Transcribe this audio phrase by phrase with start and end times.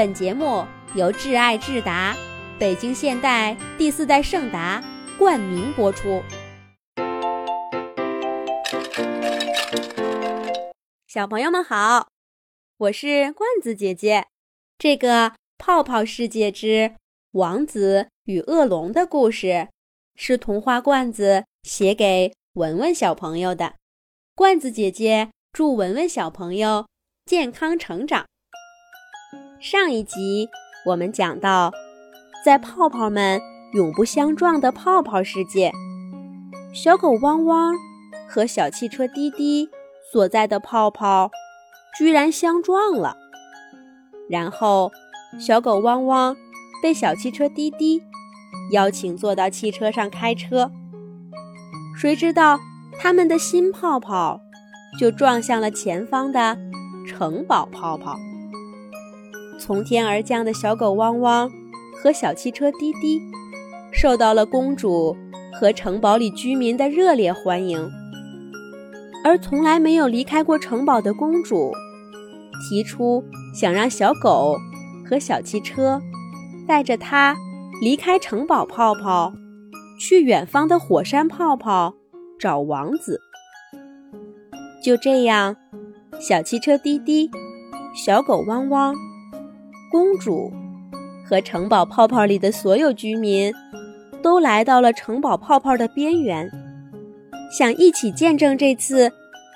[0.00, 2.16] 本节目由挚爱智达、
[2.58, 4.82] 北京现代第四代圣达
[5.18, 6.22] 冠名播出。
[11.06, 12.08] 小朋友们好，
[12.78, 14.24] 我是罐子姐姐。
[14.78, 15.28] 这个
[15.58, 16.94] 《泡泡世界之
[17.32, 19.68] 王子与恶龙》的故事，
[20.14, 23.74] 是童话罐子写给文文小朋友的。
[24.34, 26.88] 罐子姐姐祝文文小朋友
[27.26, 28.29] 健康成长。
[29.60, 30.48] 上一集
[30.86, 31.70] 我们讲到，
[32.42, 33.38] 在泡泡们
[33.74, 35.70] 永不相撞的泡泡世界，
[36.72, 37.74] 小狗汪汪
[38.26, 39.68] 和小汽车滴滴
[40.10, 41.30] 所在的泡泡
[41.98, 43.18] 居然相撞了。
[44.30, 44.90] 然后，
[45.38, 46.34] 小狗汪汪
[46.82, 48.02] 被小汽车滴滴
[48.72, 50.70] 邀请坐到汽车上开车。
[51.94, 52.58] 谁知道
[52.98, 54.40] 他们的新泡泡
[54.98, 56.56] 就撞向了前方的
[57.06, 58.16] 城堡泡泡。
[59.60, 61.50] 从天而降的小狗汪汪
[62.02, 63.20] 和小汽车滴滴，
[63.92, 65.14] 受到了公主
[65.52, 67.88] 和城堡里居民的热烈欢迎。
[69.22, 71.70] 而从来没有离开过城堡的公主，
[72.68, 73.22] 提出
[73.54, 74.56] 想让小狗
[75.06, 76.00] 和小汽车
[76.66, 77.36] 带着她
[77.82, 79.30] 离开城堡泡泡，
[80.00, 81.94] 去远方的火山泡泡
[82.38, 83.20] 找王子。
[84.82, 85.54] 就这样，
[86.18, 87.30] 小汽车滴滴，
[87.94, 88.94] 小狗汪汪。
[89.90, 90.52] 公主
[91.28, 93.52] 和城堡泡泡里的所有居民
[94.22, 96.48] 都来到了城堡泡泡的边缘，
[97.50, 99.10] 想一起见证这次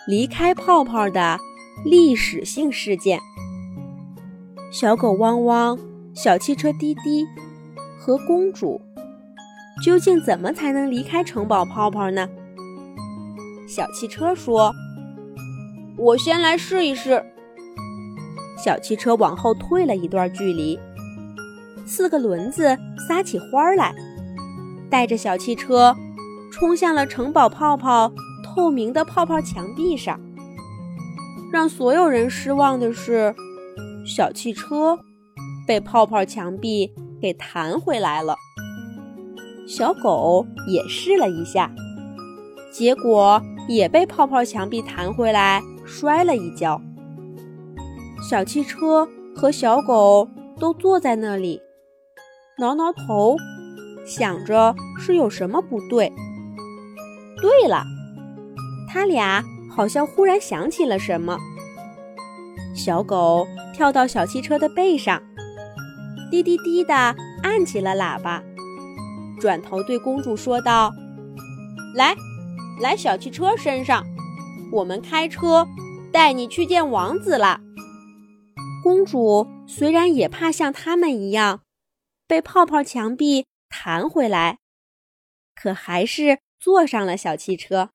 [0.08, 1.38] 离开泡泡的
[1.84, 3.20] 历史性事件。
[4.72, 5.78] 小狗汪汪、
[6.14, 7.24] 小汽车滴滴
[7.96, 8.80] 和公主
[9.84, 12.28] 究竟怎么才能离开城堡泡泡呢？
[13.68, 14.72] 小汽车说
[15.96, 17.24] ：“我先来试一试。”
[18.64, 20.80] 小汽车往后退了一段距离，
[21.84, 22.74] 四个轮子
[23.06, 23.94] 撒起花来，
[24.88, 25.94] 带着小汽车
[26.50, 28.10] 冲向了城堡泡泡
[28.42, 30.18] 透明的泡泡墙壁上。
[31.52, 33.34] 让所有人失望的是，
[34.06, 34.98] 小汽车
[35.66, 36.90] 被泡泡墙壁
[37.20, 38.34] 给弹回来了。
[39.68, 41.70] 小狗也试了一下，
[42.72, 46.80] 结果也被泡泡墙壁弹回来，摔了一跤。
[48.26, 50.26] 小汽车和小狗
[50.58, 51.60] 都坐在那里，
[52.58, 53.36] 挠挠头，
[54.06, 56.10] 想着是有什么不对。
[57.42, 57.84] 对了，
[58.90, 61.36] 他俩好像忽然想起了什么。
[62.74, 65.22] 小狗跳到小汽车的背上，
[66.30, 66.94] 滴滴滴的
[67.42, 68.42] 按起了喇叭，
[69.38, 70.90] 转头对公主说道
[71.94, 72.16] ：“来，
[72.80, 74.02] 来小汽车身上，
[74.72, 75.68] 我们开车
[76.10, 77.60] 带你去见王子了。”
[78.84, 81.62] 公主虽然也怕像他们一样
[82.26, 84.58] 被泡泡墙壁弹回来，
[85.54, 87.92] 可还是坐上了小汽车。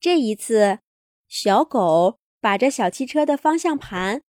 [0.00, 0.78] 这一次，
[1.28, 4.22] 小狗把着小汽车的方向盘，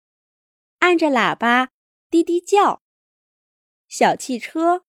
[0.79, 1.69] 按着喇叭
[2.09, 2.81] 滴滴叫，
[3.87, 4.83] 小汽车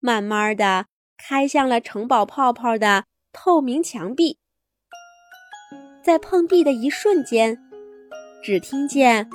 [0.00, 4.38] 慢慢的开向了城堡泡泡的透明墙壁。
[6.04, 7.58] 在碰壁的一瞬间，
[8.44, 9.30] 只听见。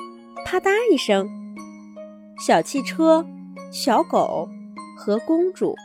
[0.46, 1.30] 啪嗒一声，
[2.46, 3.26] 小汽车、
[3.72, 4.48] 小狗
[4.98, 5.76] 和公主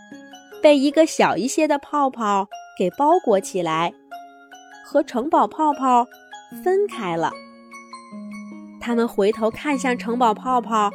[0.62, 2.46] 被一个小一些的泡泡
[2.78, 3.92] 给包裹起来，
[4.86, 6.06] 和城堡泡泡
[6.62, 7.32] 分开了。
[8.80, 10.90] 他们回头看向城堡泡泡，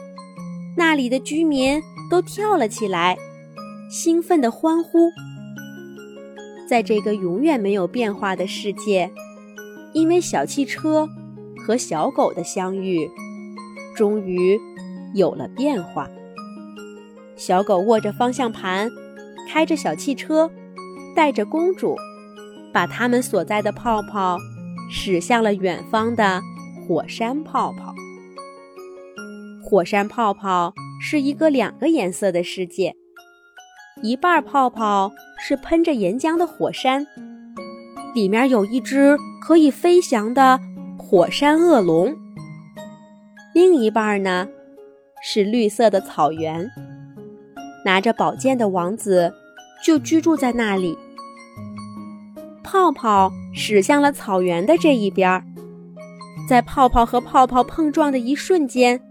[0.75, 3.17] 那里的居民都跳了起来，
[3.89, 5.09] 兴奋地欢呼。
[6.69, 9.09] 在这个永远没有变化的世界，
[9.93, 11.07] 因为小汽车
[11.65, 13.09] 和小狗的相遇。
[13.97, 14.57] 终于
[15.15, 16.07] 有了变化。
[17.35, 18.89] 小狗握着方向盘，
[19.49, 20.49] 开着小汽车，
[21.15, 21.95] 带着公主，
[22.71, 24.37] 把他们所在的泡泡
[24.91, 26.41] 驶向了远方的
[26.87, 27.93] 火山泡泡。
[29.63, 32.95] 火山泡泡是一个两个颜色的世界，
[34.01, 37.05] 一半泡泡是喷着岩浆的火山，
[38.13, 40.59] 里面有一只可以飞翔的
[40.97, 42.15] 火山恶龙。
[43.57, 44.47] 另一半呢，
[45.19, 46.69] 是绿色的草原。
[47.83, 49.33] 拿着宝剑的王子
[49.83, 50.95] 就居住在那里。
[52.63, 55.43] 泡泡驶向了草原的这一边，
[56.47, 59.01] 在泡泡和泡泡碰撞的一瞬间，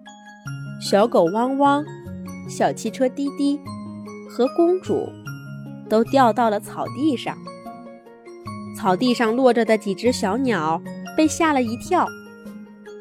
[0.81, 1.84] 小狗汪汪、
[2.48, 3.58] 小汽车滴滴
[4.31, 5.08] 和公主
[5.88, 7.37] 都掉到了草地上。
[8.78, 10.81] 草地上落着的几只小鸟
[11.16, 12.06] 被吓了一跳。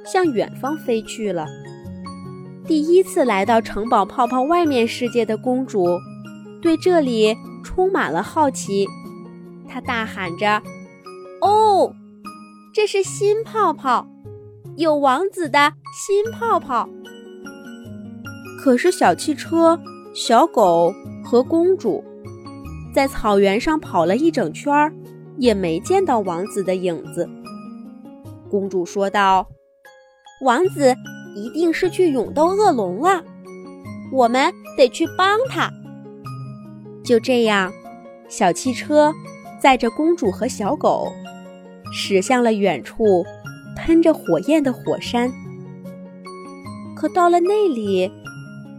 [0.05, 1.45] 向远方飞去了。
[2.67, 5.99] 第一次来到城堡泡泡外面世界的公主，
[6.61, 8.87] 对这里充满了好奇。
[9.67, 10.61] 她大喊着
[11.41, 11.93] ：“哦，
[12.73, 14.07] 这是新泡泡，
[14.77, 16.89] 有王子的新泡泡。”
[18.59, 19.79] 可是小汽车、
[20.15, 20.91] 小狗
[21.23, 22.03] 和公主
[22.93, 24.91] 在草原上跑了一整圈儿，
[25.37, 27.29] 也没见到王子的影子。
[28.49, 29.47] 公主说道
[30.41, 30.95] ：“王子。”
[31.37, 33.21] 一定是去勇斗恶龙了，
[34.09, 35.69] 我们得去帮他。
[37.03, 37.73] 就这样，
[38.29, 39.13] 小汽车
[39.59, 41.11] 载着公主和小狗，
[41.91, 43.25] 驶向了远处
[43.75, 45.29] 喷着火焰的火山。
[46.95, 48.09] 可到了那里，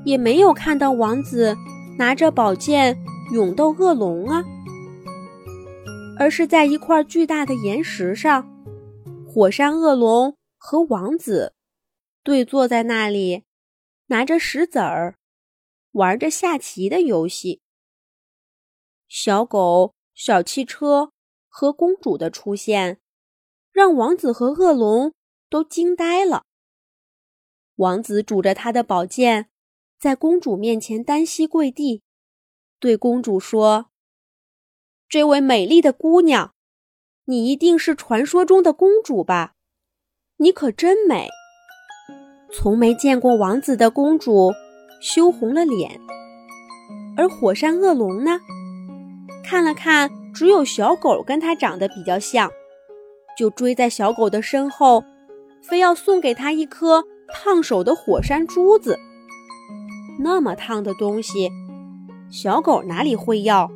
[0.06, 1.54] 也没有看到王子
[1.98, 2.96] 拿着宝剑
[3.34, 4.42] 勇斗恶龙啊，
[6.18, 8.48] 而是在一块巨大的岩石上，
[9.28, 10.34] 火山恶龙
[10.66, 11.54] 和王子。
[12.24, 13.44] 对坐在那里，
[14.06, 15.16] 拿着石子儿，
[15.92, 17.60] 玩着下棋的游戏。
[19.06, 21.12] 小狗、小汽车
[21.46, 22.98] 和公主的出现，
[23.70, 25.14] 让王子和恶龙
[25.48, 26.42] 都惊呆了。
[27.76, 29.48] 王子拄着他的宝剑，
[30.00, 32.02] 在公主面前单膝跪地，
[32.80, 33.92] 对公主说
[35.08, 36.52] ：“这位美丽的姑娘，
[37.26, 39.55] 你一定是传说中的公主吧？
[40.38, 41.28] 你可真美。”
[42.52, 44.52] 从没见过王子的公主
[45.00, 46.00] 羞红了脸，
[47.16, 48.38] 而火山恶龙呢，
[49.44, 52.50] 看了看只有小狗跟它长得比较像，
[53.36, 55.04] 就追在小狗的身后，
[55.62, 58.98] 非要送给它一颗烫手的火山珠子。
[60.20, 61.50] 那么烫的东西，
[62.30, 63.68] 小狗哪里会要？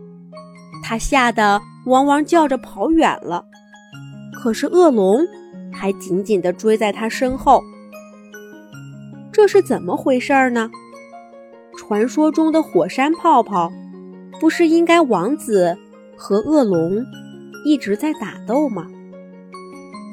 [0.83, 3.45] 它吓得汪汪叫着跑远了。
[4.41, 5.27] 可是恶龙
[5.72, 7.62] 还紧紧地追在他身后。
[9.32, 10.70] 这是怎么回事呢？
[11.76, 13.72] 传说中的火山泡泡，
[14.40, 15.78] 不是应该王子
[16.17, 17.05] 和恶龙
[17.64, 18.87] 一直在打斗吗？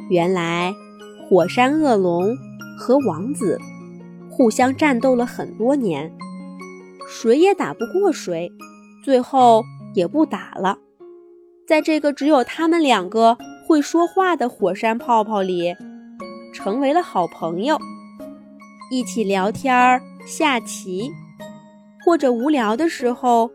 [0.09, 0.73] 原来，
[1.27, 2.37] 火山恶龙
[2.79, 3.59] 和王子
[4.29, 6.13] 互相战斗了很多年，
[7.09, 8.51] 谁也打不过谁，
[9.03, 9.63] 最后
[9.93, 10.77] 也不打了。
[11.67, 13.37] 在这个只有他们两个
[13.67, 15.75] 会说话的火山泡泡里，
[16.53, 17.77] 成为了好朋友。
[18.89, 21.11] 一起聊天儿、下棋，
[22.05, 23.51] 或者无聊的时候，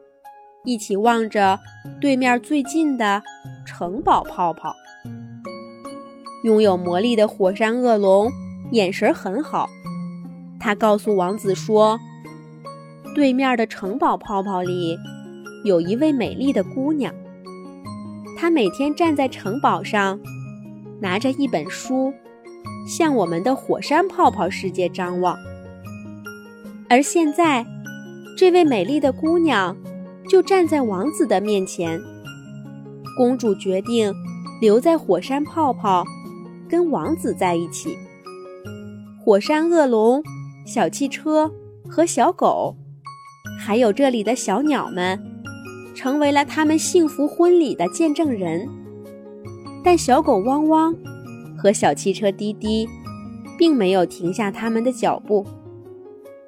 [0.67, 1.59] 一起望着
[1.99, 3.23] 对面最近的
[3.65, 4.75] 城堡泡泡。
[6.45, 8.31] 拥有魔力的火山恶龙
[8.73, 9.67] 眼神很好，
[10.61, 11.99] 他告诉王子说
[13.17, 14.95] ：“对面的城堡泡泡里
[15.65, 17.15] 有一位美丽的姑娘，
[18.43, 20.19] 他每天站在城堡上，
[21.01, 22.13] 拿着一本书。”
[22.89, 25.37] 向我们的火山泡泡世界张望，
[26.89, 27.65] 而现在，
[28.37, 29.77] 这位美丽的姑娘
[30.29, 32.01] 就站在王子的面前。
[33.17, 34.13] 公主决定
[34.61, 36.05] 留在火山泡泡，
[36.69, 37.97] 跟王子在一起。
[39.25, 40.21] 火山恶龙、
[40.67, 41.49] 小汽车
[41.89, 42.75] 和小狗，
[43.61, 45.32] 还有这里的小鸟们，
[45.95, 48.69] 成为了他们幸福婚礼的见证人。
[49.85, 50.95] 但小狗汪汪。
[51.55, 52.89] 和小汽车滴滴，
[53.57, 55.47] 并没有停下他们的脚步。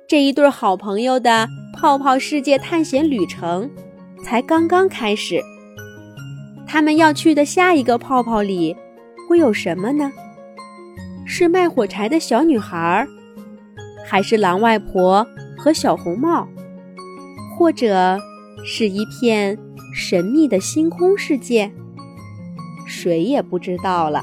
[0.09, 3.71] 这一对好朋友的泡泡世界探险旅程
[4.25, 5.41] 才刚刚开始。
[6.67, 8.75] 他们要去的下一个泡泡里
[9.29, 10.11] 会有什么呢？
[11.25, 13.07] 是卖火柴的小女孩，
[14.05, 15.25] 还是狼外婆
[15.57, 16.49] 和小红帽，
[17.57, 18.19] 或者
[18.63, 19.59] 是一片
[19.95, 21.73] 神秘的星空世界？
[22.87, 24.23] 谁也不知道了。